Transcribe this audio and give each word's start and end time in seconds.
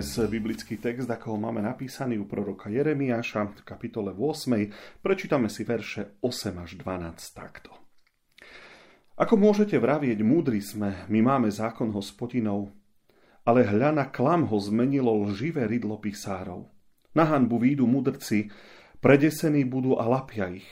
dnes 0.00 0.16
biblický 0.16 0.80
text, 0.80 1.12
ako 1.12 1.36
ho 1.36 1.38
máme 1.44 1.60
napísaný 1.60 2.16
u 2.16 2.24
proroka 2.24 2.72
Jeremiáša 2.72 3.52
v 3.52 3.68
kapitole 3.68 4.16
8. 4.16 5.04
Prečítame 5.04 5.52
si 5.52 5.60
verše 5.68 6.16
8 6.24 6.56
až 6.56 6.80
12 6.80 7.20
takto. 7.36 7.68
Ako 9.20 9.36
môžete 9.36 9.76
vravieť, 9.76 10.24
múdri 10.24 10.64
sme, 10.64 11.04
my 11.12 11.20
máme 11.20 11.52
zákon 11.52 11.92
hospodinov, 11.92 12.72
ale 13.44 13.68
hľa 13.68 13.92
na 13.92 14.08
klam 14.08 14.48
ho 14.48 14.56
zmenilo 14.56 15.12
lživé 15.28 15.68
rydlo 15.68 16.00
pisárov. 16.00 16.64
Na 17.12 17.28
hanbu 17.28 17.60
výjdu 17.60 17.84
mudrci, 17.84 18.48
predesení 19.04 19.68
budú 19.68 20.00
a 20.00 20.08
lapia 20.08 20.48
ich. 20.48 20.68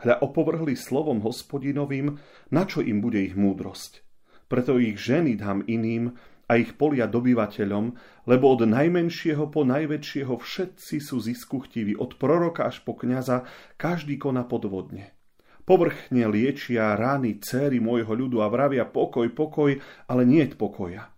Hľa 0.00 0.24
opovrhli 0.24 0.72
slovom 0.72 1.20
hospodinovým, 1.20 2.16
na 2.48 2.64
čo 2.64 2.80
im 2.80 3.04
bude 3.04 3.20
ich 3.20 3.36
múdrosť. 3.36 4.00
Preto 4.48 4.80
ich 4.80 4.96
ženy 4.96 5.36
dám 5.36 5.68
iným, 5.68 6.16
a 6.44 6.60
ich 6.60 6.76
polia 6.76 7.08
dobyvateľom, 7.08 7.84
lebo 8.28 8.44
od 8.52 8.68
najmenšieho 8.68 9.48
po 9.48 9.64
najväčšieho 9.64 10.34
všetci 10.36 10.96
sú 11.00 11.16
ziskuchtiví, 11.20 11.96
od 11.96 12.20
proroka 12.20 12.68
až 12.68 12.84
po 12.84 12.96
kňaza, 12.96 13.48
každý 13.80 14.20
kona 14.20 14.44
podvodne. 14.44 15.16
Povrchne 15.64 16.28
liečia 16.28 16.92
rány 16.92 17.40
céry 17.40 17.80
môjho 17.80 18.12
ľudu 18.12 18.44
a 18.44 18.52
vravia 18.52 18.84
pokoj, 18.84 19.24
pokoj, 19.32 19.80
ale 20.04 20.22
nie 20.28 20.44
pokoja. 20.52 21.08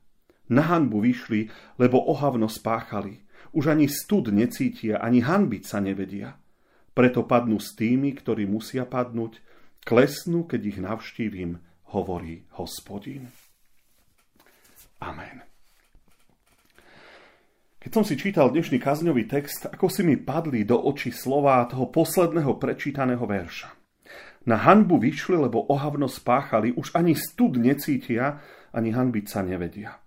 Na 0.47 0.63
hanbu 0.71 1.03
vyšli, 1.03 1.51
lebo 1.83 1.99
ohavno 2.07 2.47
spáchali. 2.47 3.27
Už 3.51 3.75
ani 3.75 3.91
stud 3.91 4.31
necítia, 4.31 5.03
ani 5.03 5.27
hanbiť 5.27 5.63
sa 5.67 5.83
nevedia. 5.83 6.39
Preto 6.95 7.27
padnú 7.27 7.59
s 7.59 7.75
tými, 7.75 8.15
ktorí 8.15 8.47
musia 8.47 8.87
padnúť, 8.87 9.43
klesnú, 9.83 10.47
keď 10.47 10.61
ich 10.63 10.79
navštívim, 10.79 11.59
hovorí 11.91 12.47
hospodin. 12.55 13.27
Amen. 15.01 15.45
Keď 17.87 17.91
som 17.93 18.03
si 18.03 18.19
čítal 18.19 18.51
dnešný 18.51 18.83
kazňový 18.83 19.31
text, 19.31 19.69
ako 19.71 19.87
si 19.87 20.03
mi 20.03 20.19
padli 20.19 20.67
do 20.67 20.75
očí 20.75 21.15
slova 21.15 21.63
toho 21.71 21.87
posledného 21.93 22.59
prečítaného 22.59 23.23
verša. 23.23 23.71
Na 24.51 24.59
hanbu 24.59 24.99
vyšli, 24.99 25.39
lebo 25.39 25.71
ohavno 25.71 26.11
spáchali, 26.11 26.75
už 26.75 26.97
ani 26.99 27.15
stud 27.15 27.61
necítia, 27.61 28.43
ani 28.75 28.91
hanbiť 28.91 29.27
sa 29.31 29.47
nevedia. 29.47 30.03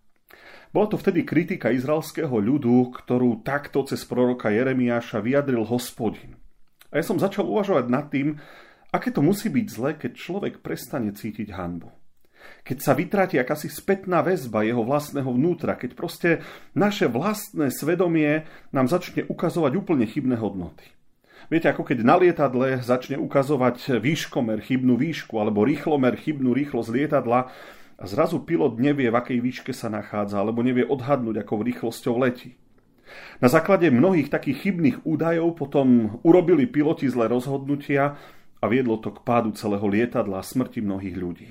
Bola 0.75 0.91
to 0.91 0.99
vtedy 0.99 1.23
kritika 1.23 1.71
izraelského 1.71 2.35
ľudu, 2.35 2.93
ktorú 2.93 3.47
takto 3.47 3.87
cez 3.87 4.03
proroka 4.03 4.51
Jeremiáša 4.51 5.23
vyjadril 5.23 5.63
hospodin. 5.63 6.35
A 6.91 6.99
ja 6.99 7.03
som 7.05 7.15
začal 7.15 7.47
uvažovať 7.47 7.85
nad 7.87 8.11
tým, 8.11 8.37
aké 8.91 9.13
to 9.13 9.23
musí 9.23 9.47
byť 9.47 9.65
zle, 9.69 9.91
keď 9.95 10.11
človek 10.19 10.53
prestane 10.59 11.15
cítiť 11.15 11.53
hanbu 11.55 11.98
keď 12.64 12.77
sa 12.80 12.93
vytráti 12.93 13.36
akási 13.42 13.67
spätná 13.67 14.21
väzba 14.21 14.61
jeho 14.61 14.86
vlastného 14.86 15.27
vnútra, 15.30 15.76
keď 15.76 15.92
proste 15.98 16.30
naše 16.77 17.10
vlastné 17.10 17.73
svedomie 17.73 18.45
nám 18.70 18.86
začne 18.86 19.26
ukazovať 19.26 19.71
úplne 19.73 20.05
chybné 20.05 20.37
hodnoty. 20.37 20.86
Viete, 21.49 21.71
ako 21.71 21.82
keď 21.82 21.98
na 22.05 22.15
lietadle 22.20 22.77
začne 22.86 23.17
ukazovať 23.17 23.98
výškomer 23.98 24.61
chybnú 24.61 24.99
výšku 24.99 25.33
alebo 25.42 25.65
rýchlomer 25.65 26.14
chybnú 26.14 26.54
rýchlosť 26.54 26.89
lietadla 26.93 27.49
a 27.99 28.04
zrazu 28.05 28.45
pilot 28.45 28.77
nevie, 28.77 29.09
v 29.09 29.17
akej 29.17 29.39
výške 29.42 29.73
sa 29.73 29.89
nachádza 29.89 30.38
alebo 30.38 30.61
nevie 30.61 30.86
odhadnúť, 30.86 31.42
akou 31.42 31.65
rýchlosťou 31.65 32.21
letí. 32.21 32.54
Na 33.42 33.49
základe 33.49 33.89
mnohých 33.89 34.30
takých 34.30 34.70
chybných 34.70 34.98
údajov 35.08 35.58
potom 35.58 36.20
urobili 36.21 36.70
piloti 36.70 37.09
zlé 37.09 37.26
rozhodnutia 37.26 38.21
a 38.59 38.65
viedlo 38.67 38.99
to 39.02 39.09
k 39.09 39.23
pádu 39.23 39.55
celého 39.55 39.83
lietadla 39.88 40.43
a 40.43 40.45
smrti 40.45 40.83
mnohých 40.83 41.17
ľudí. 41.17 41.49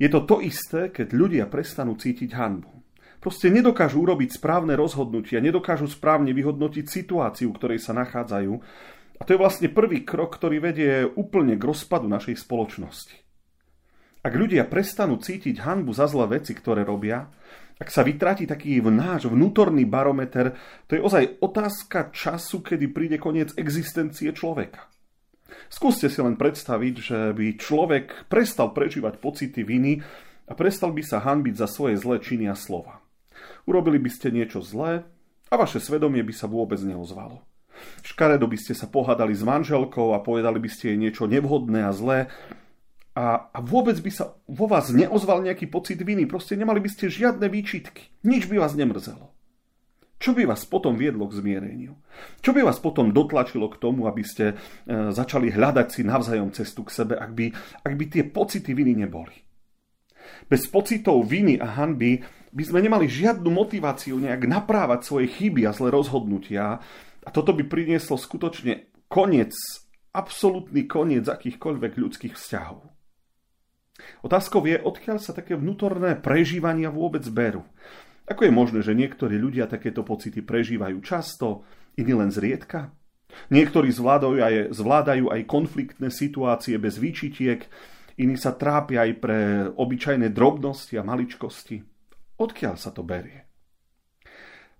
Je 0.00 0.08
to 0.08 0.24
to 0.24 0.40
isté, 0.40 0.88
keď 0.88 1.12
ľudia 1.12 1.44
prestanú 1.44 1.92
cítiť 1.92 2.32
hanbu. 2.32 2.72
Proste 3.20 3.52
nedokážu 3.52 4.00
urobiť 4.00 4.40
správne 4.40 4.72
rozhodnutia, 4.72 5.44
nedokážu 5.44 5.84
správne 5.92 6.32
vyhodnotiť 6.32 6.88
situáciu, 6.88 7.52
v 7.52 7.58
ktorej 7.60 7.80
sa 7.84 7.92
nachádzajú. 7.92 8.52
A 9.20 9.22
to 9.28 9.36
je 9.36 9.42
vlastne 9.44 9.68
prvý 9.68 10.08
krok, 10.08 10.40
ktorý 10.40 10.56
vedie 10.56 11.04
úplne 11.04 11.60
k 11.60 11.68
rozpadu 11.68 12.08
našej 12.08 12.40
spoločnosti. 12.40 13.12
Ak 14.24 14.32
ľudia 14.32 14.64
prestanú 14.64 15.20
cítiť 15.20 15.60
hanbu 15.60 15.92
za 15.92 16.08
zlé 16.08 16.40
veci, 16.40 16.56
ktoré 16.56 16.80
robia, 16.80 17.28
ak 17.76 17.88
sa 17.92 18.00
vytratí 18.00 18.48
taký 18.48 18.80
náš 18.80 19.28
vnútorný 19.28 19.84
barometer, 19.84 20.56
to 20.88 20.96
je 20.96 21.04
ozaj 21.04 21.44
otázka 21.44 22.12
času, 22.12 22.64
kedy 22.64 22.88
príde 22.88 23.16
koniec 23.20 23.52
existencie 23.56 24.32
človeka. 24.32 24.88
Skúste 25.68 26.08
si 26.08 26.18
len 26.22 26.38
predstaviť, 26.40 26.94
že 26.96 27.18
by 27.36 27.60
človek 27.60 28.30
prestal 28.32 28.72
prežívať 28.72 29.20
pocity 29.20 29.60
viny 29.60 30.00
a 30.48 30.52
prestal 30.56 30.94
by 30.94 31.02
sa 31.04 31.20
hanbiť 31.20 31.54
za 31.60 31.68
svoje 31.68 32.00
zlé 32.00 32.22
činy 32.22 32.48
a 32.48 32.56
slova. 32.56 33.04
Urobili 33.68 34.00
by 34.00 34.10
ste 34.10 34.32
niečo 34.32 34.64
zlé 34.64 35.04
a 35.50 35.54
vaše 35.58 35.82
svedomie 35.82 36.24
by 36.24 36.32
sa 36.32 36.48
vôbec 36.48 36.80
neozvalo. 36.80 37.44
Škaredo 38.04 38.44
by 38.44 38.58
ste 38.60 38.76
sa 38.76 38.88
pohádali 38.88 39.32
s 39.32 39.40
manželkou 39.44 40.12
a 40.12 40.20
povedali 40.20 40.60
by 40.60 40.68
ste 40.68 40.92
jej 40.92 40.98
niečo 41.00 41.24
nevhodné 41.28 41.84
a 41.84 41.92
zlé 41.96 42.28
a, 43.16 43.50
a 43.50 43.58
vôbec 43.60 43.98
by 43.98 44.10
sa 44.12 44.38
vo 44.46 44.70
vás 44.70 44.92
neozval 44.94 45.42
nejaký 45.42 45.66
pocit 45.66 45.98
viny. 45.98 46.24
Proste 46.30 46.54
nemali 46.54 46.78
by 46.78 46.90
ste 46.92 47.10
žiadne 47.10 47.50
výčitky. 47.50 48.08
Nič 48.22 48.46
by 48.46 48.62
vás 48.62 48.76
nemrzelo. 48.78 49.34
Čo 50.20 50.36
by 50.36 50.44
vás 50.44 50.68
potom 50.68 51.00
viedlo 51.00 51.24
k 51.24 51.40
zmiereniu? 51.40 51.96
Čo 52.44 52.52
by 52.52 52.60
vás 52.60 52.76
potom 52.76 53.08
dotlačilo 53.08 53.72
k 53.72 53.80
tomu, 53.80 54.04
aby 54.04 54.20
ste 54.20 54.52
e, 54.52 54.54
začali 55.16 55.48
hľadať 55.48 55.88
si 55.88 56.04
navzájom 56.04 56.52
cestu 56.52 56.84
k 56.84 56.92
sebe, 56.92 57.14
ak 57.16 57.32
by, 57.32 57.48
ak 57.80 57.92
by 57.96 58.04
tie 58.04 58.28
pocity 58.28 58.76
viny 58.76 59.00
neboli? 59.00 59.32
Bez 60.44 60.68
pocitov 60.68 61.24
viny 61.24 61.56
a 61.56 61.72
hanby 61.80 62.20
by 62.52 62.62
sme 62.68 62.84
nemali 62.84 63.08
žiadnu 63.08 63.48
motiváciu 63.48 64.20
nejak 64.20 64.44
naprávať 64.44 65.08
svoje 65.08 65.32
chyby 65.32 65.64
a 65.64 65.72
zlé 65.72 65.88
rozhodnutia 65.88 66.84
a 67.24 67.28
toto 67.32 67.56
by 67.56 67.64
prinieslo 67.64 68.20
skutočne 68.20 68.92
koniec, 69.08 69.56
absolútny 70.12 70.84
koniec 70.84 71.24
akýchkoľvek 71.32 71.92
ľudských 71.96 72.36
vzťahov. 72.36 72.84
Otázkou 74.20 74.64
je, 74.68 74.76
odkiaľ 74.80 75.16
sa 75.20 75.32
také 75.32 75.56
vnútorné 75.56 76.16
prežívania 76.20 76.92
vôbec 76.92 77.24
berú. 77.32 77.64
Ako 78.30 78.46
je 78.46 78.54
možné, 78.54 78.80
že 78.86 78.94
niektorí 78.94 79.34
ľudia 79.42 79.66
takéto 79.66 80.06
pocity 80.06 80.38
prežívajú 80.38 81.02
často, 81.02 81.66
iní 81.98 82.14
len 82.14 82.30
zriedka? 82.30 82.94
Niektorí 83.50 83.90
zvládajú 83.90 84.38
aj, 84.38 84.54
zvládajú 84.70 85.34
aj 85.34 85.40
konfliktné 85.50 86.14
situácie 86.14 86.78
bez 86.78 87.02
výčitiek, 87.02 87.66
iní 88.22 88.38
sa 88.38 88.54
trápia 88.54 89.06
aj 89.06 89.12
pre 89.18 89.38
obyčajné 89.74 90.30
drobnosti 90.30 90.94
a 90.94 91.02
maličkosti. 91.02 91.82
Odkiaľ 92.38 92.74
sa 92.78 92.94
to 92.94 93.02
berie? 93.02 93.50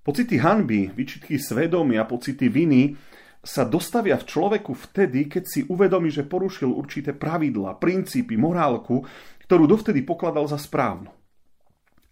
Pocity 0.01 0.41
hanby, 0.41 0.95
výčitky 0.95 1.37
svedomia, 1.37 2.07
pocity 2.07 2.49
viny 2.49 2.95
sa 3.43 3.67
dostavia 3.67 4.17
v 4.17 4.29
človeku 4.31 4.73
vtedy, 4.73 5.27
keď 5.27 5.45
si 5.45 5.61
uvedomí, 5.67 6.09
že 6.09 6.25
porušil 6.25 6.71
určité 6.71 7.13
pravidla, 7.13 7.77
princípy, 7.77 8.39
morálku, 8.39 9.05
ktorú 9.45 9.67
dovtedy 9.67 10.07
pokladal 10.07 10.49
za 10.49 10.57
správnu. 10.57 11.20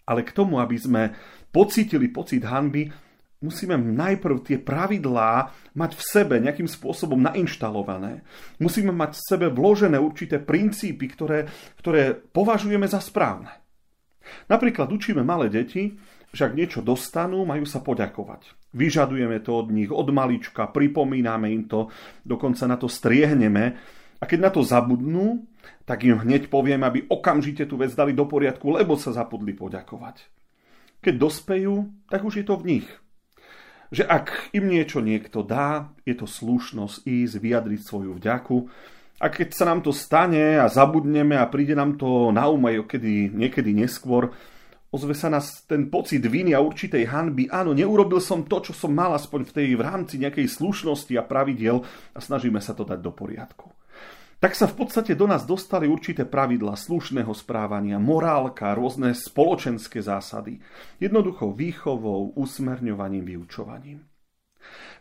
Ale 0.08 0.24
k 0.24 0.32
tomu, 0.32 0.56
aby 0.56 0.80
sme 0.80 1.12
pocítili 1.52 2.08
pocit 2.08 2.40
hanby, 2.48 2.88
musíme 3.44 3.76
najprv 3.76 4.36
tie 4.42 4.58
pravidlá 4.58 5.52
mať 5.76 5.90
v 5.94 6.02
sebe 6.02 6.34
nejakým 6.40 6.66
spôsobom 6.66 7.20
nainštalované. 7.20 8.24
Musíme 8.58 8.90
mať 8.90 9.20
v 9.20 9.24
sebe 9.28 9.46
vložené 9.52 10.00
určité 10.00 10.40
princípy, 10.40 11.06
ktoré, 11.12 11.46
ktoré 11.78 12.16
považujeme 12.16 12.88
za 12.88 12.98
správne. 12.98 13.52
Napríklad 14.50 14.90
učíme 14.90 15.22
malé 15.22 15.48
deti, 15.48 15.96
že 16.28 16.44
ak 16.44 16.56
niečo 16.56 16.80
dostanú, 16.84 17.48
majú 17.48 17.64
sa 17.64 17.80
poďakovať. 17.80 18.52
Vyžadujeme 18.76 19.40
to 19.40 19.64
od 19.64 19.72
nich 19.72 19.88
od 19.88 20.08
malička, 20.12 20.68
pripomíname 20.68 21.48
im 21.48 21.64
to, 21.64 21.88
dokonca 22.20 22.68
na 22.68 22.76
to 22.76 22.84
striehneme. 22.84 23.64
A 24.18 24.24
keď 24.28 24.38
na 24.44 24.50
to 24.52 24.60
zabudnú, 24.60 25.48
tak 25.88 26.04
im 26.04 26.20
hneď 26.20 26.52
poviem, 26.52 26.84
aby 26.84 27.08
okamžite 27.08 27.64
tú 27.64 27.80
vec 27.80 27.92
dali 27.96 28.12
do 28.12 28.28
poriadku, 28.28 28.68
lebo 28.74 28.94
sa 28.94 29.14
zapudli 29.14 29.56
poďakovať. 29.56 30.26
Keď 30.98 31.14
dospejú, 31.14 31.88
tak 32.10 32.26
už 32.26 32.42
je 32.42 32.46
to 32.46 32.54
v 32.58 32.66
nich. 32.66 32.88
Že 33.88 34.04
ak 34.04 34.52
im 34.52 34.68
niečo 34.68 35.00
niekto 35.00 35.40
dá, 35.40 35.94
je 36.04 36.12
to 36.12 36.28
slušnosť 36.28 37.08
ísť, 37.08 37.34
vyjadriť 37.40 37.80
svoju 37.80 38.20
vďaku. 38.20 38.56
A 39.18 39.26
keď 39.32 39.48
sa 39.50 39.64
nám 39.66 39.80
to 39.80 39.90
stane 39.90 40.60
a 40.60 40.68
zabudneme 40.68 41.34
a 41.34 41.48
príde 41.48 41.72
nám 41.72 41.96
to 41.96 42.30
na 42.30 42.46
um 42.46 42.62
aj 42.68 42.84
kedy, 42.84 43.32
niekedy 43.32 43.72
neskôr, 43.72 44.30
ozve 44.92 45.16
sa 45.16 45.28
nás 45.28 45.64
ten 45.64 45.88
pocit 45.88 46.22
viny 46.22 46.52
a 46.52 46.60
určitej 46.60 47.08
hanby. 47.08 47.48
Áno, 47.48 47.72
neurobil 47.72 48.20
som 48.20 48.44
to, 48.44 48.60
čo 48.60 48.72
som 48.76 48.92
mal 48.92 49.12
aspoň 49.16 49.40
v 49.48 49.54
tej 49.56 49.68
v 49.76 49.82
rámci 49.82 50.20
nejakej 50.20 50.48
slušnosti 50.48 51.12
a 51.16 51.24
pravidiel 51.24 51.82
a 52.12 52.18
snažíme 52.20 52.60
sa 52.60 52.76
to 52.76 52.84
dať 52.84 53.00
do 53.00 53.12
poriadku. 53.12 53.72
Tak 54.38 54.54
sa 54.54 54.70
v 54.70 54.86
podstate 54.86 55.18
do 55.18 55.26
nás 55.26 55.42
dostali 55.42 55.90
určité 55.90 56.22
pravidla 56.22 56.78
slušného 56.78 57.34
správania, 57.34 57.98
morálka, 57.98 58.70
rôzne 58.70 59.10
spoločenské 59.10 59.98
zásady. 59.98 60.62
Jednoducho 61.02 61.50
výchovou, 61.50 62.38
usmerňovaním, 62.38 63.34
vyučovaním. 63.34 64.06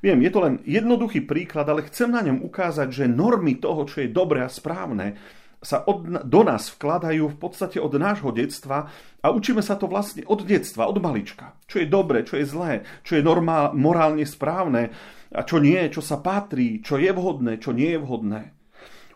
Viem, 0.01 0.25
je 0.25 0.31
to 0.33 0.39
len 0.41 0.55
jednoduchý 0.65 1.21
príklad, 1.29 1.69
ale 1.69 1.85
chcem 1.85 2.09
na 2.09 2.25
ňom 2.25 2.41
ukázať, 2.49 2.89
že 2.89 3.05
normy 3.05 3.61
toho, 3.61 3.85
čo 3.85 4.01
je 4.01 4.09
dobré 4.09 4.41
a 4.41 4.49
správne, 4.49 5.21
sa 5.61 5.85
od, 5.85 6.05
do 6.25 6.41
nás 6.41 6.73
vkladajú 6.73 7.33
v 7.33 7.37
podstate 7.37 7.77
od 7.77 7.93
nášho 7.93 8.29
detstva 8.33 8.89
a 9.21 9.27
učíme 9.29 9.61
sa 9.61 9.77
to 9.77 9.89
vlastne 9.89 10.25
od 10.25 10.45
detstva, 10.45 10.89
od 10.89 10.97
malička. 10.97 11.57
Čo 11.69 11.81
je 11.81 11.87
dobré, 11.89 12.25
čo 12.25 12.41
je 12.41 12.45
zlé, 12.45 12.73
čo 13.05 13.17
je 13.17 13.25
normál, 13.25 13.73
morálne 13.77 14.25
správne 14.25 14.93
a 15.29 15.45
čo 15.45 15.61
nie, 15.61 15.81
čo 15.93 16.01
sa 16.01 16.21
patrí, 16.21 16.81
čo 16.81 16.97
je 16.97 17.09
vhodné, 17.09 17.61
čo 17.61 17.73
nie 17.73 17.93
je 17.93 18.01
vhodné. 18.01 18.56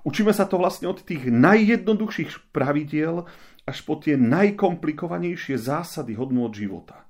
Učíme 0.01 0.33
sa 0.33 0.49
to 0.49 0.57
vlastne 0.57 0.89
od 0.89 1.05
tých 1.05 1.29
najjednoduchších 1.29 2.49
pravidiel 2.49 3.29
až 3.69 3.77
po 3.85 4.01
tie 4.01 4.17
najkomplikovanejšie 4.17 5.61
zásady 5.61 6.17
hodnú 6.17 6.49
od 6.49 6.53
života. 6.57 7.05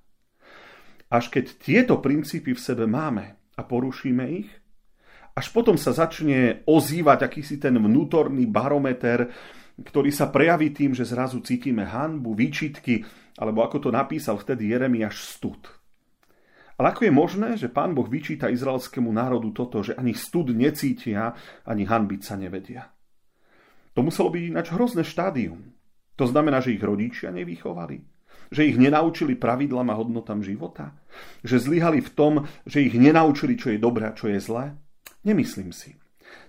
Až 1.08 1.32
keď 1.32 1.46
tieto 1.60 2.00
princípy 2.00 2.56
v 2.56 2.60
sebe 2.60 2.88
máme 2.88 3.36
a 3.56 3.62
porušíme 3.64 4.26
ich, 4.32 4.52
až 5.32 5.48
potom 5.56 5.80
sa 5.80 5.96
začne 5.96 6.68
ozývať 6.68 7.32
akýsi 7.32 7.56
ten 7.56 7.80
vnútorný 7.80 8.44
barometer, 8.48 9.32
ktorý 9.80 10.12
sa 10.12 10.28
prejaví 10.28 10.76
tým, 10.76 10.92
že 10.92 11.08
zrazu 11.08 11.40
cítime 11.40 11.88
hanbu, 11.88 12.36
výčitky, 12.36 13.08
alebo 13.40 13.64
ako 13.64 13.88
to 13.88 13.90
napísal 13.90 14.36
vtedy 14.36 14.76
Jeremiáš 14.76 15.40
stud. 15.40 15.81
Ale 16.82 16.98
ako 16.98 17.06
je 17.06 17.14
možné, 17.14 17.50
že 17.62 17.70
pán 17.70 17.94
Boh 17.94 18.10
vyčíta 18.10 18.50
izraelskému 18.50 19.14
národu 19.14 19.54
toto, 19.54 19.86
že 19.86 19.94
ani 19.94 20.18
stud 20.18 20.50
necítia, 20.50 21.38
ani 21.62 21.86
hanbiť 21.86 22.22
sa 22.26 22.34
nevedia? 22.42 22.90
To 23.94 24.02
muselo 24.02 24.34
byť 24.34 24.44
ináč 24.50 24.74
hrozné 24.74 25.06
štádium. 25.06 25.62
To 26.18 26.26
znamená, 26.26 26.58
že 26.58 26.74
ich 26.74 26.82
rodičia 26.82 27.30
nevychovali, 27.30 28.02
že 28.50 28.66
ich 28.66 28.82
nenaučili 28.82 29.38
pravidlám 29.38 29.94
a 29.94 30.00
hodnotám 30.02 30.42
života, 30.42 30.98
že 31.46 31.62
zlyhali 31.62 32.02
v 32.02 32.10
tom, 32.18 32.34
že 32.66 32.82
ich 32.82 32.98
nenaučili, 32.98 33.54
čo 33.62 33.70
je 33.70 33.78
dobré 33.78 34.10
a 34.10 34.18
čo 34.18 34.34
je 34.34 34.42
zlé, 34.42 34.74
Nemyslím 35.22 35.70
si. 35.70 35.94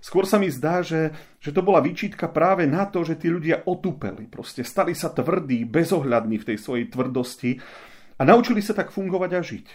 Skôr 0.01 0.25
sa 0.25 0.41
mi 0.41 0.49
zdá, 0.49 0.81
že, 0.81 1.13
že 1.37 1.53
to 1.53 1.61
bola 1.61 1.83
výčitka 1.83 2.31
práve 2.31 2.65
na 2.65 2.87
to, 2.89 3.05
že 3.05 3.19
tí 3.19 3.29
ľudia 3.29 3.67
otupeli. 3.67 4.25
Proste 4.25 4.65
stali 4.65 4.97
sa 4.97 5.13
tvrdí, 5.13 5.67
bezohľadní 5.67 6.41
v 6.41 6.47
tej 6.53 6.57
svojej 6.57 6.85
tvrdosti 6.89 7.61
a 8.17 8.21
naučili 8.25 8.63
sa 8.63 8.73
tak 8.73 8.89
fungovať 8.89 9.31
a 9.35 9.41
žiť. 9.43 9.67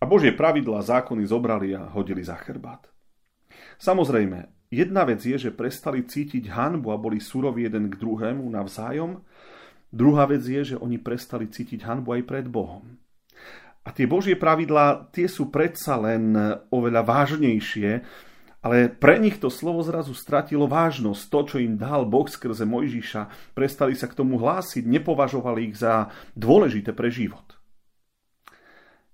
A 0.00 0.08
Božie 0.08 0.32
pravidlá 0.32 0.80
zákony 0.80 1.28
zobrali 1.28 1.76
a 1.76 1.84
hodili 1.92 2.24
za 2.24 2.32
chrbát. 2.40 2.88
Samozrejme, 3.76 4.48
jedna 4.72 5.04
vec 5.04 5.20
je, 5.20 5.36
že 5.36 5.52
prestali 5.52 6.08
cítiť 6.08 6.48
hanbu 6.48 6.88
a 6.88 6.96
boli 6.96 7.20
suroví 7.20 7.68
jeden 7.68 7.92
k 7.92 8.00
druhému 8.00 8.40
navzájom. 8.48 9.20
Druhá 9.92 10.24
vec 10.24 10.40
je, 10.40 10.72
že 10.72 10.80
oni 10.80 10.96
prestali 10.96 11.52
cítiť 11.52 11.84
hanbu 11.84 12.16
aj 12.16 12.22
pred 12.24 12.48
Bohom. 12.48 12.96
A 13.84 13.92
tie 13.92 14.08
Božie 14.08 14.36
pravidlá, 14.36 15.12
tie 15.12 15.28
sú 15.28 15.52
predsa 15.52 15.96
len 16.00 16.36
oveľa 16.72 17.00
vážnejšie, 17.04 17.90
ale 18.60 18.92
pre 18.92 19.16
nich 19.16 19.40
to 19.40 19.48
slovo 19.48 19.80
zrazu 19.80 20.12
stratilo 20.12 20.68
vážnosť. 20.68 21.22
To, 21.32 21.40
čo 21.44 21.56
im 21.60 21.80
dal 21.80 22.04
Boh 22.04 22.28
skrze 22.28 22.68
Mojžiša, 22.68 23.52
prestali 23.56 23.96
sa 23.96 24.04
k 24.04 24.16
tomu 24.20 24.36
hlásiť, 24.36 24.84
nepovažovali 24.84 25.72
ich 25.72 25.80
za 25.80 26.12
dôležité 26.36 26.92
pre 26.92 27.08
život. 27.08 27.49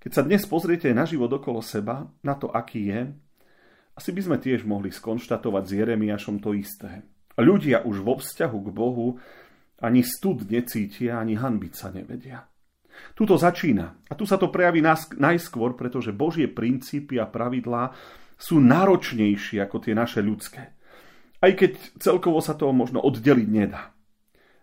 Keď 0.06 0.14
sa 0.14 0.22
dnes 0.22 0.46
pozriete 0.46 0.86
na 0.94 1.02
život 1.02 1.26
okolo 1.26 1.58
seba, 1.58 2.06
na 2.22 2.38
to, 2.38 2.46
aký 2.46 2.94
je, 2.94 3.10
asi 3.98 4.14
by 4.14 4.22
sme 4.22 4.36
tiež 4.38 4.62
mohli 4.62 4.94
skonštatovať 4.94 5.66
s 5.66 5.72
Jeremiašom 5.82 6.38
to 6.38 6.54
isté. 6.54 7.02
Ľudia 7.34 7.82
už 7.82 8.06
vo 8.06 8.14
vzťahu 8.14 8.58
k 8.62 8.70
Bohu 8.70 9.18
ani 9.82 10.06
stud 10.06 10.46
necítia, 10.46 11.18
ani 11.18 11.34
hanbiť 11.34 11.72
sa 11.74 11.90
nevedia. 11.90 12.46
Tuto 13.18 13.34
začína. 13.34 14.06
A 14.06 14.14
tu 14.14 14.30
sa 14.30 14.38
to 14.38 14.46
prejaví 14.46 14.78
najskôr, 15.18 15.74
pretože 15.74 16.14
Božie 16.14 16.46
princípy 16.46 17.18
a 17.18 17.26
pravidlá 17.26 17.90
sú 18.38 18.62
náročnejšie 18.62 19.58
ako 19.58 19.90
tie 19.90 19.98
naše 19.98 20.22
ľudské. 20.22 20.70
Aj 21.42 21.50
keď 21.50 21.82
celkovo 21.98 22.38
sa 22.38 22.54
to 22.54 22.70
možno 22.70 23.02
oddeliť 23.02 23.48
nedá. 23.50 23.90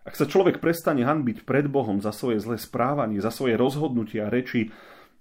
Ak 0.08 0.16
sa 0.16 0.24
človek 0.24 0.64
prestane 0.64 1.04
hanbiť 1.04 1.44
pred 1.44 1.68
Bohom 1.68 2.00
za 2.00 2.16
svoje 2.16 2.40
zlé 2.40 2.56
správanie, 2.56 3.20
za 3.20 3.28
svoje 3.28 3.60
rozhodnutia 3.60 4.28
a 4.28 4.32
reči, 4.32 4.72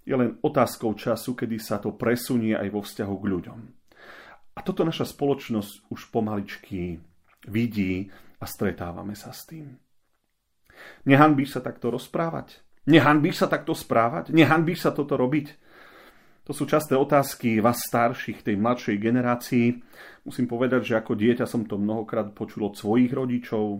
je 0.04 0.16
len 0.16 0.36
otázkou 0.44 0.94
času, 0.94 1.36
kedy 1.36 1.58
sa 1.60 1.80
to 1.80 1.96
presunie 1.96 2.52
aj 2.54 2.68
vo 2.72 2.84
vzťahu 2.84 3.16
k 3.16 3.30
ľuďom. 3.30 3.60
A 4.54 4.60
toto 4.62 4.86
naša 4.86 5.08
spoločnosť 5.10 5.90
už 5.90 6.14
pomaličky 6.14 7.02
vidí 7.50 8.12
a 8.38 8.46
stretávame 8.46 9.16
sa 9.18 9.34
s 9.34 9.50
tým. 9.50 9.80
Nehanbíš 11.08 11.58
sa 11.58 11.62
takto 11.64 11.90
rozprávať? 11.90 12.60
Nehanbíš 12.84 13.44
sa 13.44 13.48
takto 13.48 13.72
správať? 13.72 14.36
Nehanbíš 14.36 14.86
sa 14.86 14.92
toto 14.92 15.16
robiť? 15.16 15.56
To 16.44 16.52
sú 16.52 16.68
časté 16.68 17.00
otázky 17.00 17.64
vás 17.64 17.80
starších, 17.88 18.44
tej 18.44 18.60
mladšej 18.60 19.00
generácii. 19.00 19.80
Musím 20.28 20.52
povedať, 20.52 20.92
že 20.92 21.00
ako 21.00 21.16
dieťa 21.16 21.48
som 21.48 21.64
to 21.64 21.80
mnohokrát 21.80 22.36
počul 22.36 22.68
od 22.68 22.76
svojich 22.76 23.16
rodičov. 23.16 23.80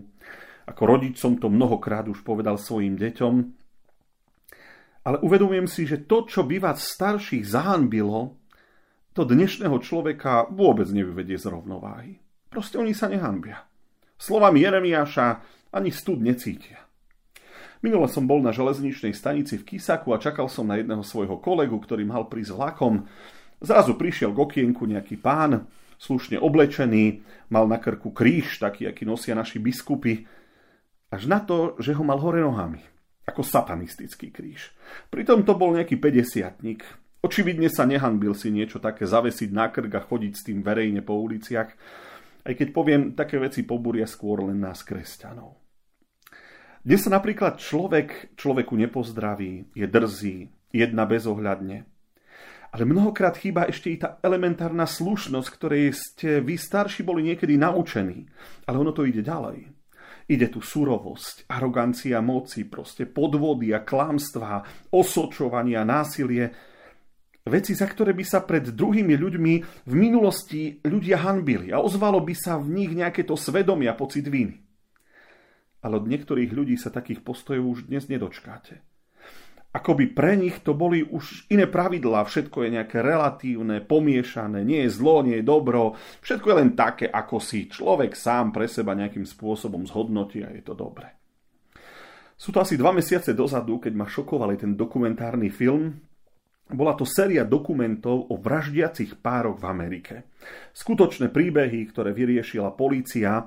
Ako 0.64 0.82
rodič 0.88 1.20
som 1.20 1.36
to 1.36 1.52
mnohokrát 1.52 2.08
už 2.08 2.24
povedal 2.24 2.56
svojim 2.56 2.96
deťom. 2.96 3.63
Ale 5.04 5.20
uvedomujem 5.20 5.68
si, 5.68 5.84
že 5.84 6.08
to, 6.08 6.24
čo 6.24 6.48
by 6.48 6.64
vás 6.64 6.80
starších 6.96 7.44
zahanbilo, 7.44 8.40
to 9.12 9.22
dnešného 9.28 9.76
človeka 9.84 10.48
vôbec 10.48 10.88
nevyvedie 10.88 11.36
z 11.36 11.52
rovnováhy. 11.52 12.18
Proste 12.48 12.80
oni 12.80 12.96
sa 12.96 13.12
nehanbia. 13.12 13.68
Slovami 14.16 14.64
Jeremiáša 14.64 15.44
ani 15.76 15.92
stud 15.92 16.24
necítia. 16.24 16.80
Minule 17.84 18.08
som 18.08 18.24
bol 18.24 18.40
na 18.40 18.48
železničnej 18.56 19.12
stanici 19.12 19.60
v 19.60 19.76
Kisaku 19.76 20.16
a 20.16 20.22
čakal 20.22 20.48
som 20.48 20.64
na 20.64 20.80
jedného 20.80 21.04
svojho 21.04 21.36
kolegu, 21.36 21.76
ktorý 21.76 22.08
mal 22.08 22.24
prísť 22.32 22.56
vlakom. 22.56 23.04
Zrazu 23.60 24.00
prišiel 24.00 24.32
k 24.32 24.40
okienku 24.40 24.88
nejaký 24.88 25.20
pán, 25.20 25.68
slušne 26.00 26.40
oblečený, 26.40 27.20
mal 27.52 27.68
na 27.68 27.76
krku 27.76 28.08
kríž, 28.08 28.56
taký, 28.56 28.88
aký 28.88 29.04
nosia 29.04 29.36
naši 29.36 29.60
biskupy, 29.60 30.24
až 31.12 31.28
na 31.28 31.44
to, 31.44 31.76
že 31.76 31.92
ho 31.92 32.00
mal 32.00 32.16
hore 32.24 32.40
nohami, 32.40 32.80
ako 33.24 33.40
satanistický 33.40 34.28
kríž. 34.30 34.72
Pritom 35.08 35.42
to 35.42 35.56
bol 35.56 35.72
nejaký 35.72 35.96
50 35.96 37.04
Očividne 37.24 37.72
sa 37.72 37.88
nehanbil 37.88 38.36
si 38.36 38.52
niečo 38.52 38.76
také 38.76 39.08
zavesiť 39.08 39.48
na 39.48 39.72
krk 39.72 39.88
a 39.96 40.04
chodiť 40.04 40.32
s 40.36 40.44
tým 40.44 40.60
verejne 40.60 41.00
po 41.00 41.16
uliciach, 41.16 41.72
aj 42.44 42.52
keď 42.52 42.68
poviem, 42.76 43.02
také 43.16 43.40
veci 43.40 43.64
pobúria 43.64 44.04
skôr 44.04 44.44
len 44.44 44.60
nás 44.60 44.84
kresťanov. 44.84 45.56
Dnes 46.84 47.00
sa 47.00 47.08
napríklad 47.08 47.56
človek 47.56 48.36
človeku 48.36 48.76
nepozdraví, 48.76 49.72
je 49.72 49.86
drzý, 49.88 50.52
jedna 50.68 51.08
bezohľadne. 51.08 51.88
Ale 52.76 52.84
mnohokrát 52.84 53.40
chýba 53.40 53.72
ešte 53.72 53.88
i 53.88 53.96
tá 53.96 54.20
elementárna 54.20 54.84
slušnosť, 54.84 55.48
ktorej 55.48 55.96
ste 55.96 56.44
vy 56.44 56.60
starší 56.60 57.08
boli 57.08 57.24
niekedy 57.24 57.56
naučení. 57.56 58.28
Ale 58.68 58.84
ono 58.84 58.92
to 58.92 59.08
ide 59.08 59.24
ďalej. 59.24 59.72
Ide 60.24 60.48
tu 60.48 60.64
surovosť, 60.64 61.48
arogancia 61.52 62.20
moci, 62.24 62.64
proste 62.64 63.04
podvody 63.04 63.76
a 63.76 63.84
klamstvá, 63.84 64.88
osočovania, 64.96 65.84
násilie. 65.84 66.48
Veci, 67.44 67.76
za 67.76 67.84
ktoré 67.84 68.16
by 68.16 68.24
sa 68.24 68.40
pred 68.40 68.72
druhými 68.72 69.14
ľuďmi 69.20 69.54
v 69.84 69.92
minulosti 69.92 70.80
ľudia 70.80 71.20
hanbili 71.20 71.68
a 71.68 71.84
ozvalo 71.84 72.24
by 72.24 72.32
sa 72.32 72.56
v 72.56 72.72
nich 72.72 72.92
nejaké 72.96 73.28
to 73.28 73.36
svedomia 73.36 73.92
pocit 73.92 74.24
viny 74.24 74.64
ale 75.84 76.00
od 76.00 76.08
niektorých 76.08 76.48
ľudí 76.48 76.80
sa 76.80 76.88
takých 76.88 77.20
postojov 77.20 77.68
už 77.68 77.78
dnes 77.92 78.08
nedočkáte. 78.08 78.80
Akoby 79.74 80.06
pre 80.14 80.38
nich 80.38 80.62
to 80.62 80.70
boli 80.70 81.02
už 81.02 81.50
iné 81.50 81.66
pravidlá, 81.66 82.22
všetko 82.22 82.62
je 82.62 82.78
nejaké 82.78 83.02
relatívne, 83.02 83.82
pomiešané, 83.82 84.62
nie 84.62 84.86
je 84.86 84.94
zlo, 84.94 85.26
nie 85.26 85.42
je 85.42 85.44
dobro, 85.44 85.98
všetko 86.22 86.46
je 86.46 86.56
len 86.62 86.70
také, 86.78 87.10
ako 87.10 87.42
si 87.42 87.66
človek 87.66 88.14
sám 88.14 88.54
pre 88.54 88.70
seba 88.70 88.94
nejakým 88.94 89.26
spôsobom 89.26 89.82
zhodnotí 89.82 90.46
a 90.46 90.54
je 90.54 90.62
to 90.62 90.78
dobré. 90.78 91.10
Sú 92.38 92.54
to 92.54 92.62
asi 92.62 92.78
dva 92.78 92.94
mesiace 92.94 93.34
dozadu, 93.34 93.82
keď 93.82 93.92
ma 93.98 94.06
šokoval 94.06 94.54
ten 94.54 94.78
dokumentárny 94.78 95.50
film. 95.50 95.90
Bola 96.70 96.94
to 96.94 97.02
séria 97.02 97.42
dokumentov 97.42 98.30
o 98.30 98.38
vraždiacich 98.38 99.18
pároch 99.18 99.58
v 99.58 99.68
Amerike. 99.68 100.14
Skutočné 100.70 101.34
príbehy, 101.34 101.90
ktoré 101.90 102.14
vyriešila 102.14 102.78
polícia 102.78 103.46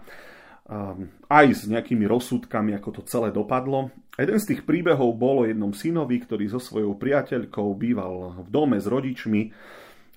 aj 1.32 1.46
s 1.56 1.64
nejakými 1.68 2.04
rozsudkami, 2.04 2.76
ako 2.76 3.00
to 3.00 3.02
celé 3.08 3.32
dopadlo. 3.32 3.92
Jeden 4.20 4.40
z 4.42 4.52
tých 4.52 4.62
príbehov 4.68 5.16
bol 5.16 5.44
o 5.44 5.48
jednom 5.48 5.72
synovi, 5.72 6.20
ktorý 6.20 6.52
so 6.52 6.60
svojou 6.60 7.00
priateľkou 7.00 7.72
býval 7.78 8.44
v 8.44 8.50
dome 8.52 8.76
s 8.76 8.88
rodičmi, 8.90 9.42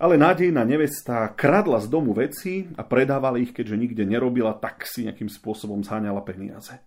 ale 0.00 0.16
nádejná 0.16 0.64
nevesta 0.64 1.28
kradla 1.36 1.78
z 1.78 1.86
domu 1.92 2.16
veci 2.16 2.64
a 2.74 2.82
predávala 2.82 3.36
ich, 3.36 3.52
keďže 3.52 3.76
nikde 3.76 4.04
nerobila, 4.08 4.56
tak 4.56 4.88
si 4.88 5.04
nejakým 5.04 5.28
spôsobom 5.28 5.84
zháňala 5.84 6.24
peniaze. 6.24 6.80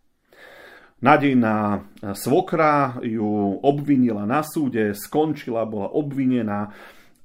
Nádejná 1.04 1.84
svokra 2.16 2.98
ju 3.04 3.60
obvinila 3.62 4.24
na 4.24 4.42
súde, 4.42 4.96
skončila, 4.96 5.68
bola 5.68 5.92
obvinená 5.94 6.74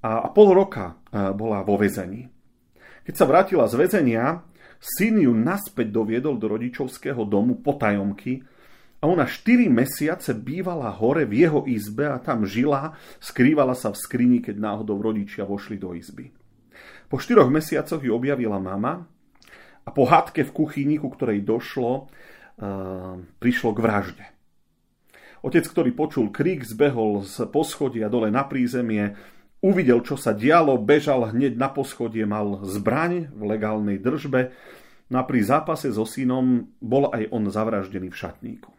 a 0.05 0.29
pol 0.31 0.51
roka 0.55 0.99
bola 1.11 1.65
vo 1.65 1.79
väzení. 1.81 2.29
Keď 3.09 3.15
sa 3.17 3.25
vrátila 3.25 3.65
z 3.71 3.75
väzenia, 3.81 4.45
syn 4.79 5.19
ju 5.23 5.35
naspäť 5.35 5.91
doviedol 5.91 6.39
do 6.39 6.47
rodičovského 6.51 7.23
domu 7.27 7.59
potajomky 7.59 8.43
a 8.99 9.07
ona 9.07 9.27
4 9.31 9.71
mesiace 9.71 10.35
bývala 10.35 10.91
hore 10.91 11.23
v 11.27 11.47
jeho 11.47 11.63
izbe 11.71 12.07
a 12.11 12.19
tam 12.19 12.43
žila, 12.43 12.99
skrývala 13.23 13.79
sa 13.79 13.95
v 13.95 13.99
skrini, 13.99 14.39
keď 14.43 14.59
náhodou 14.59 14.99
rodičia 14.99 15.47
vošli 15.47 15.79
do 15.79 15.95
izby. 15.95 16.35
Po 17.07 17.19
4 17.19 17.47
mesiacoch 17.47 18.03
ju 18.03 18.11
objavila 18.11 18.59
mama 18.59 19.07
a 19.87 19.91
po 19.95 20.05
hádke 20.05 20.43
v 20.47 20.55
kuchyni, 20.55 20.99
ku 20.99 21.15
ktorej 21.15 21.47
došlo, 21.47 22.11
prišlo 23.39 23.71
k 23.71 23.79
vražde. 23.79 24.27
Otec, 25.47 25.63
ktorý 25.71 25.95
počul 25.95 26.35
krik, 26.35 26.67
zbehol 26.67 27.23
z 27.23 27.47
poschodia 27.55 28.11
dole 28.11 28.35
na 28.35 28.43
prízemie, 28.43 29.15
uvidel, 29.65 30.01
čo 30.07 30.15
sa 30.15 30.35
dialo, 30.35 30.79
bežal 30.79 31.35
hneď 31.35 31.59
na 31.59 31.69
poschodie, 31.71 32.23
mal 32.25 32.63
zbraň 32.63 33.31
v 33.35 33.43
legálnej 33.43 33.99
držbe, 33.99 34.55
no 35.11 35.19
pri 35.25 35.41
zápase 35.43 35.91
so 35.91 36.07
synom 36.07 36.75
bol 36.79 37.11
aj 37.11 37.31
on 37.35 37.49
zavraždený 37.51 38.13
v 38.13 38.21
šatníku. 38.21 38.71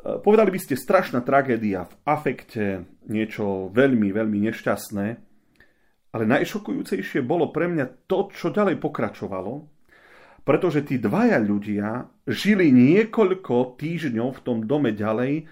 Povedali 0.00 0.48
by 0.48 0.60
ste 0.60 0.80
strašná 0.80 1.20
tragédia 1.20 1.84
v 1.84 1.94
afekte, 2.08 2.88
niečo 3.04 3.68
veľmi, 3.68 4.08
veľmi 4.16 4.48
nešťastné, 4.48 5.06
ale 6.10 6.24
najšokujúcejšie 6.24 7.20
bolo 7.20 7.52
pre 7.52 7.68
mňa 7.68 8.08
to, 8.08 8.32
čo 8.32 8.48
ďalej 8.48 8.80
pokračovalo, 8.80 9.68
pretože 10.40 10.88
tí 10.88 10.96
dvaja 10.96 11.36
ľudia 11.36 12.08
žili 12.24 12.72
niekoľko 12.72 13.76
týždňov 13.76 14.40
v 14.40 14.42
tom 14.42 14.64
dome 14.64 14.96
ďalej, 14.96 15.44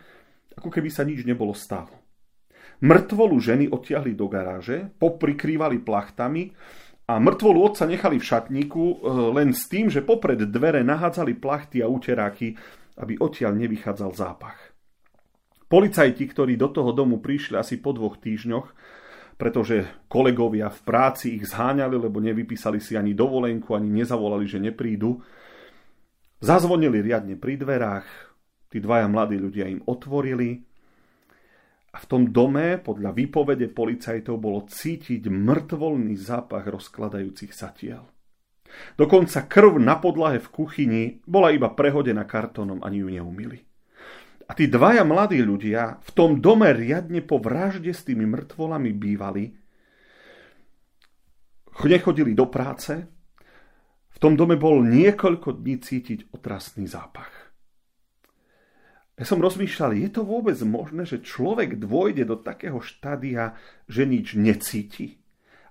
ako 0.56 0.68
keby 0.72 0.88
sa 0.88 1.04
nič 1.04 1.28
nebolo 1.28 1.52
stalo. 1.52 1.97
Mrtvolu 2.78 3.36
ženy 3.42 3.66
odtiahli 3.74 4.14
do 4.14 4.30
garáže, 4.30 4.94
poprikrývali 5.02 5.82
plachtami 5.82 6.54
a 7.10 7.18
mrtvolu 7.18 7.58
otca 7.66 7.90
nechali 7.90 8.22
v 8.22 8.28
šatníku 8.28 8.84
e, 8.84 8.96
len 9.34 9.50
s 9.50 9.66
tým, 9.66 9.90
že 9.90 10.06
popred 10.06 10.38
dvere 10.38 10.86
nahádzali 10.86 11.34
plachty 11.42 11.82
a 11.82 11.90
úteráky, 11.90 12.54
aby 13.02 13.18
odtiaľ 13.18 13.58
nevychádzal 13.66 14.10
zápach. 14.14 14.58
Policajti, 15.66 16.24
ktorí 16.30 16.54
do 16.54 16.70
toho 16.70 16.94
domu 16.94 17.18
prišli 17.18 17.58
asi 17.58 17.82
po 17.82 17.90
dvoch 17.90 18.20
týždňoch, 18.22 18.66
pretože 19.40 20.06
kolegovia 20.06 20.70
v 20.70 20.80
práci 20.86 21.34
ich 21.34 21.50
zháňali, 21.50 21.98
lebo 21.98 22.22
nevypísali 22.22 22.78
si 22.78 22.94
ani 22.94 23.14
dovolenku, 23.14 23.74
ani 23.74 23.90
nezavolali, 23.90 24.46
že 24.46 24.62
neprídu. 24.62 25.18
Zazvonili 26.38 27.02
riadne 27.02 27.34
pri 27.34 27.58
dverách, 27.58 28.06
tí 28.70 28.78
dvaja 28.78 29.10
mladí 29.10 29.40
ľudia 29.40 29.66
im 29.66 29.82
otvorili 29.86 30.67
v 31.98 32.04
tom 32.06 32.22
dome 32.30 32.78
podľa 32.78 33.10
výpovede 33.10 33.74
policajtov 33.74 34.38
bolo 34.38 34.64
cítiť 34.64 35.26
mŕtvolný 35.26 36.14
zápach 36.14 36.64
rozkladajúcich 36.70 37.50
sa 37.50 37.74
tiel. 37.74 38.06
Dokonca 38.94 39.48
krv 39.48 39.80
na 39.80 39.98
podlahe 39.98 40.38
v 40.38 40.48
kuchyni 40.52 41.02
bola 41.24 41.50
iba 41.50 41.72
prehodená 41.72 42.28
kartónom, 42.28 42.84
ani 42.84 43.02
ju 43.02 43.08
neumili. 43.10 43.58
A 44.48 44.56
tí 44.56 44.64
dvaja 44.64 45.04
mladí 45.04 45.44
ľudia 45.44 46.00
v 46.00 46.10
tom 46.16 46.40
dome 46.40 46.72
riadne 46.72 47.20
po 47.20 47.36
vražde 47.36 47.92
s 47.92 48.04
tými 48.08 48.24
mŕtvolami 48.24 48.90
bývali, 48.96 49.44
nechodili 51.84 52.32
do 52.34 52.48
práce, 52.48 52.92
v 54.08 54.18
tom 54.18 54.34
dome 54.34 54.58
bol 54.58 54.82
niekoľko 54.82 55.62
dní 55.62 55.78
cítiť 55.78 56.34
otrasný 56.34 56.90
zápach. 56.90 57.30
Ja 59.18 59.26
som 59.26 59.42
rozmýšľal, 59.42 59.98
je 59.98 60.10
to 60.14 60.22
vôbec 60.22 60.54
možné, 60.62 61.02
že 61.02 61.18
človek 61.18 61.74
dôjde 61.74 62.22
do 62.22 62.38
takého 62.38 62.78
štádia, 62.78 63.58
že 63.90 64.06
nič 64.06 64.38
necíti? 64.38 65.18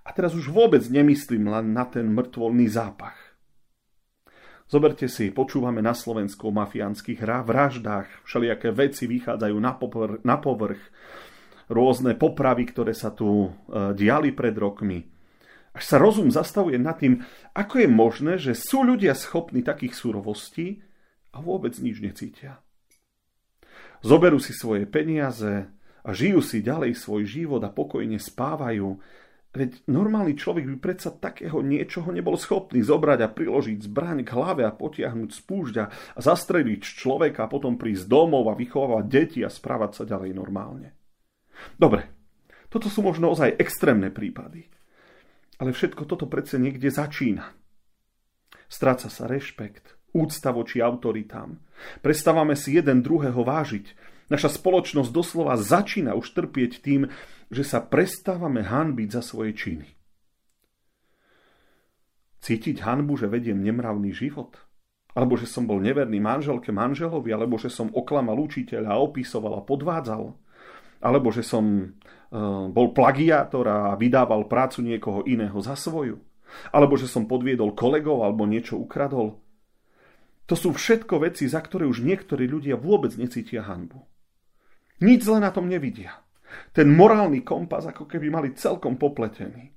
A 0.04 0.12
teraz 0.12 0.36
už 0.36 0.52
vôbec 0.52 0.84
nemyslím 0.84 1.48
len 1.48 1.72
na 1.72 1.88
ten 1.88 2.12
mŕtvolný 2.12 2.68
zápach. 2.68 3.16
Zoberte 4.68 5.08
si, 5.08 5.32
počúvame 5.32 5.80
na 5.80 5.96
Slovensku 5.96 6.52
o 6.52 6.56
mafiánskych 6.60 7.24
vraždách, 7.24 8.28
všelijaké 8.28 8.76
veci 8.76 9.08
vychádzajú 9.08 9.56
na, 9.64 9.72
popr- 9.80 10.20
na 10.28 10.36
povrch, 10.36 10.84
rôzne 11.72 12.20
popravy, 12.20 12.68
ktoré 12.68 12.92
sa 12.92 13.16
tu 13.16 13.48
e, 13.48 13.50
diali 13.96 14.36
pred 14.36 14.52
rokmi. 14.60 15.08
Až 15.72 15.84
sa 15.88 15.96
rozum 15.96 16.28
zastavuje 16.28 16.76
nad 16.76 17.00
tým, 17.00 17.24
ako 17.56 17.80
je 17.80 17.88
možné, 17.88 18.34
že 18.36 18.60
sú 18.60 18.84
ľudia 18.84 19.16
schopní 19.16 19.64
takých 19.64 19.96
surovostí 19.96 20.84
a 21.32 21.40
vôbec 21.40 21.72
nič 21.80 22.04
necítia. 22.04 22.60
Zoberú 24.06 24.38
si 24.38 24.54
svoje 24.54 24.86
peniaze 24.86 25.70
a 26.04 26.10
žijú 26.14 26.40
si 26.44 26.64
ďalej 26.64 26.98
svoj 26.98 27.24
život 27.28 27.62
a 27.66 27.74
pokojne 27.74 28.22
spávajú, 28.22 28.98
Veď 29.58 29.90
normálny 29.90 30.38
človek 30.38 30.70
by 30.70 30.78
predsa 30.78 31.10
takého 31.10 31.66
niečoho 31.66 32.14
nebol 32.14 32.38
schopný 32.38 32.86
zobrať 32.86 33.20
a 33.26 33.34
priložiť 33.34 33.90
zbraň 33.90 34.22
k 34.22 34.30
hlave 34.38 34.62
a 34.62 34.70
potiahnuť 34.70 35.34
spúšťa 35.34 35.84
a 36.14 36.20
zastreliť 36.22 36.86
človeka 36.86 37.50
a 37.50 37.50
potom 37.50 37.74
prísť 37.74 38.06
domov 38.06 38.54
a 38.54 38.60
vychovávať 38.60 39.06
deti 39.10 39.42
a 39.42 39.50
správať 39.50 39.92
sa 39.98 40.04
ďalej 40.06 40.38
normálne. 40.38 40.94
Dobre, 41.74 42.06
toto 42.70 42.86
sú 42.86 43.02
možno 43.02 43.34
ozaj 43.34 43.58
extrémne 43.58 44.14
prípady. 44.14 44.70
Ale 45.58 45.74
všetko 45.74 46.06
toto 46.06 46.30
predsa 46.30 46.62
niekde 46.62 46.94
začína. 46.94 47.50
Stráca 48.70 49.10
sa 49.10 49.26
rešpekt, 49.26 49.97
úcta 50.14 50.50
voči 50.56 50.80
autoritám. 50.84 51.60
Prestávame 52.02 52.58
si 52.58 52.76
jeden 52.76 53.06
druhého 53.06 53.44
vážiť. 53.44 53.94
Naša 54.28 54.52
spoločnosť 54.60 55.10
doslova 55.12 55.56
začína 55.56 56.12
už 56.18 56.36
trpieť 56.36 56.84
tým, 56.84 57.08
že 57.48 57.64
sa 57.64 57.80
prestávame 57.80 58.60
hanbiť 58.66 59.10
za 59.12 59.24
svoje 59.24 59.56
činy. 59.56 59.88
Cítiť 62.44 62.84
hanbu, 62.84 63.16
že 63.16 63.32
vediem 63.32 63.60
nemravný 63.60 64.12
život? 64.12 64.56
Alebo 65.18 65.34
že 65.34 65.50
som 65.50 65.66
bol 65.66 65.82
neverný 65.82 66.22
manželke, 66.22 66.70
manželovi? 66.70 67.34
Alebo 67.34 67.58
že 67.58 67.74
som 67.74 67.90
oklamal 67.90 68.38
učiteľa, 68.38 69.02
opisoval 69.02 69.58
a 69.58 69.66
podvádzal? 69.66 70.36
Alebo 71.02 71.34
že 71.34 71.42
som 71.42 71.66
e, 71.82 71.86
bol 72.70 72.94
plagiátor 72.94 73.66
a 73.66 73.80
vydával 73.98 74.46
prácu 74.46 74.86
niekoho 74.86 75.26
iného 75.26 75.58
za 75.58 75.74
svoju? 75.74 76.22
Alebo 76.70 77.00
že 77.00 77.10
som 77.10 77.26
podviedol 77.26 77.74
kolegov 77.74 78.22
alebo 78.22 78.46
niečo 78.46 78.78
ukradol? 78.78 79.42
To 80.48 80.56
sú 80.56 80.72
všetko 80.72 81.28
veci, 81.28 81.44
za 81.52 81.60
ktoré 81.60 81.84
už 81.84 82.04
niektorí 82.08 82.48
ľudia 82.48 82.80
vôbec 82.80 83.12
necítia 83.20 83.68
hanbu. 83.68 84.08
Nič 85.04 85.28
zle 85.28 85.44
na 85.44 85.52
tom 85.52 85.68
nevidia. 85.68 86.24
Ten 86.72 86.90
morálny 86.96 87.44
kompas 87.44 87.84
ako 87.86 88.08
keby 88.08 88.32
mali 88.32 88.56
celkom 88.56 88.96
popletený. 88.96 89.76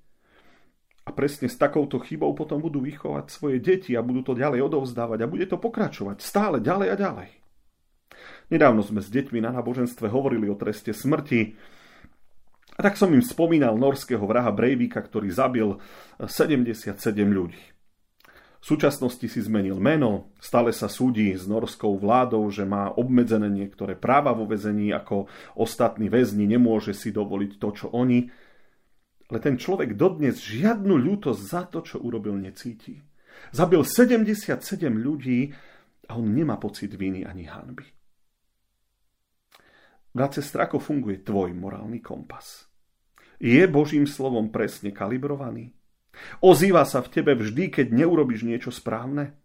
A 1.04 1.10
presne 1.10 1.50
s 1.50 1.58
takouto 1.58 1.98
chybou 1.98 2.30
potom 2.38 2.62
budú 2.62 2.78
vychovať 2.78 3.26
svoje 3.34 3.58
deti 3.58 3.98
a 3.98 4.04
budú 4.04 4.22
to 4.22 4.38
ďalej 4.38 4.62
odovzdávať 4.70 5.26
a 5.26 5.30
bude 5.30 5.50
to 5.50 5.58
pokračovať 5.58 6.22
stále 6.22 6.62
ďalej 6.62 6.88
a 6.94 6.96
ďalej. 6.96 7.30
Nedávno 8.54 8.86
sme 8.86 9.02
s 9.02 9.10
deťmi 9.10 9.42
na 9.42 9.50
náboženstve 9.50 10.06
hovorili 10.06 10.46
o 10.46 10.54
treste 10.54 10.94
smrti 10.94 11.58
a 12.78 12.80
tak 12.80 12.94
som 12.94 13.10
im 13.10 13.20
spomínal 13.20 13.74
norského 13.74 14.22
vraha 14.22 14.54
Breivika, 14.54 15.02
ktorý 15.02 15.28
zabil 15.34 15.68
77 16.22 16.94
ľudí. 17.26 17.60
V 18.60 18.64
súčasnosti 18.76 19.24
si 19.24 19.40
zmenil 19.40 19.80
meno, 19.80 20.36
stále 20.36 20.68
sa 20.76 20.84
súdi 20.84 21.32
s 21.32 21.48
norskou 21.48 21.96
vládou, 21.96 22.44
že 22.52 22.68
má 22.68 22.92
obmedzené 22.92 23.48
niektoré 23.48 23.96
práva 23.96 24.36
vo 24.36 24.44
väzení, 24.44 24.92
ako 24.92 25.32
ostatní 25.56 26.12
väzni 26.12 26.44
nemôže 26.44 26.92
si 26.92 27.08
dovoliť 27.08 27.56
to, 27.56 27.68
čo 27.72 27.86
oni. 27.96 28.28
Ale 29.32 29.38
ten 29.40 29.56
človek 29.56 29.96
dodnes 29.96 30.44
žiadnu 30.44 30.92
ľútosť 30.92 31.40
za 31.40 31.62
to, 31.72 31.80
čo 31.80 32.04
urobil, 32.04 32.36
necíti. 32.36 33.00
Zabil 33.48 33.80
77 33.80 34.60
ľudí 34.92 35.48
a 36.12 36.20
on 36.20 36.28
nemá 36.28 36.60
pocit 36.60 36.92
viny 36.92 37.24
ani 37.24 37.48
hanby. 37.48 37.88
Bratce, 40.12 40.44
strako 40.44 40.82
funguje 40.82 41.24
tvoj 41.24 41.56
morálny 41.56 42.04
kompas. 42.04 42.68
Je 43.40 43.64
Božím 43.64 44.04
slovom 44.04 44.52
presne 44.52 44.92
kalibrovaný? 44.92 45.79
Ozýva 46.42 46.84
sa 46.84 47.00
v 47.00 47.12
tebe 47.20 47.32
vždy, 47.38 47.70
keď 47.70 47.86
neurobiš 47.94 48.44
niečo 48.44 48.70
správne? 48.74 49.36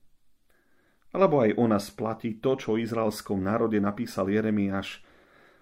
Alebo 1.15 1.39
aj 1.39 1.55
o 1.55 1.65
nás 1.71 1.87
platí 1.95 2.43
to, 2.43 2.59
čo 2.59 2.75
o 2.75 2.81
izraelskom 2.81 3.39
národe 3.39 3.79
napísal 3.79 4.27
Jeremiáš. 4.27 4.99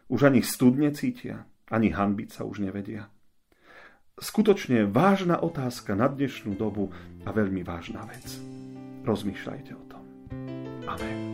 Už 0.10 0.26
ani 0.26 0.42
stud 0.42 0.82
necítia, 0.82 1.46
ani 1.70 1.94
hanbiť 1.94 2.30
sa 2.34 2.42
už 2.44 2.66
nevedia. 2.66 3.14
Skutočne 4.18 4.86
vážna 4.90 5.42
otázka 5.42 5.98
na 5.98 6.06
dnešnú 6.10 6.54
dobu 6.54 6.94
a 7.26 7.30
veľmi 7.34 7.66
vážna 7.66 8.06
vec. 8.06 8.26
Rozmýšľajte 9.06 9.72
o 9.74 9.84
tom. 9.90 10.04
Amen. 10.86 11.33